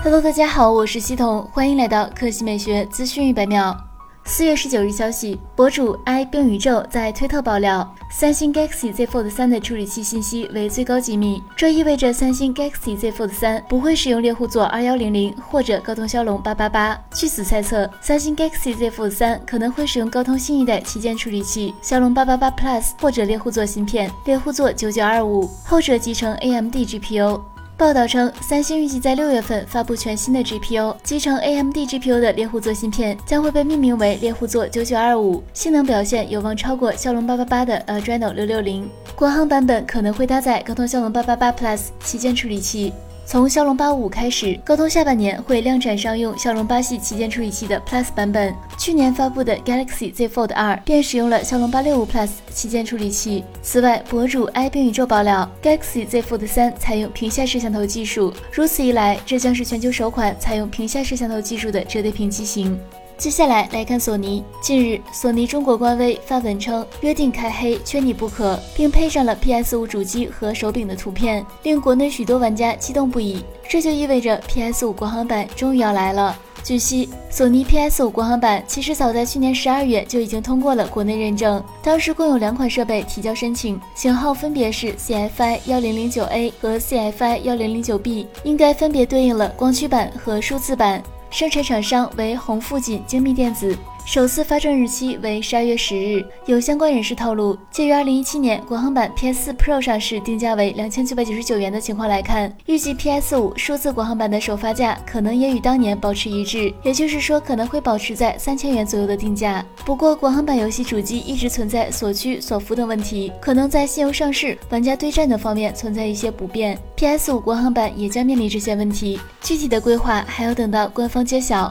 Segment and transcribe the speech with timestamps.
[0.00, 3.76] Hello，大家好，我是西彤，欢迎来到科技美学资讯一百秒。
[4.24, 16.96] 四月十九日消息，博主 i 冰宇宙在推特爆料，三星 Galaxy Z Fold 三的处理器信息为最高机密，这意味着三星 Galaxy Z Fold 三不会使用猎户座二幺零零或者高通骁龙八八八。
[17.12, 27.40] 据此猜测，三星 Galaxy Z Fold 三可能会使用高通新一代旗舰处理器骁龙八八八 Plus 或者猎户座芯片猎户座九九二五，后者集成 AMD GPU。
[27.78, 38.90] 报道称，三星预计在六月份发布全新的 GPU，集成 AMD GPU 的猎户座芯片将会被命名为猎户座九九二五，性能表现有望超过骁龙八八八的 Adreno 六六零。
[39.14, 42.92] 国行版本可能会搭载高通骁龙八八八 Plus 旗舰处理器。
[43.30, 48.54] 从骁龙八五开始，高通下半年会量产商用骁龙八系旗舰处理器的 Plus 版本。
[48.78, 53.44] 去年发布的 Galaxy Z Fold 二便使用了骁龙八六五 Plus 旗舰处理器。
[53.60, 62.80] 此外，博主 i 冰宇宙爆料，Galaxy Z Fold 三采用屏下摄像头技术，如此一来，这将是全球首款采用屏下摄像头技术的折叠屏机型。
[63.18, 64.44] 接下来来看索尼。
[64.60, 73.42] 近日，索尼中国官微发文称，约定开黑，缺你不可，并配上了 PS5 主机和手柄的图片，令国内许多玩家激动不已。
[73.68, 76.38] 这就意味着 PS5 国行版终于要来了。
[76.62, 91.02] 据悉，索尼 PS5 国行版其实早在去年十二月就已经通过了国内认证，当时共有两款设备提交申请，型号分别是 CFI 幺零零九 A 和 CFI 幺零零九 B，应该分别对应了光驱版和数字版。
[91.30, 93.76] 生产厂商为红富锦精密电子。
[94.08, 96.24] 首次发证日期为十二月十日。
[96.46, 109.62] 有相关人士透露，介于二零一七年国行版 PS4 Pro 上市定价为两千九百九十九元的情况来看，预计 PS5 数字国行版的首发价可能也与当年保持一致，也就是说可能会保持在三千元左右的定价。
[109.84, 116.78] 不过，国行版游戏主机一直存在锁区、锁服等问题，可能在新游上市、玩家对战等方面存在一些不便。
[116.96, 121.70] PS5 国行版也将面临这些问题，具体的规划还要等到官方揭晓。